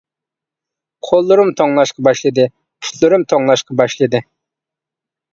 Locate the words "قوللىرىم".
1.09-1.51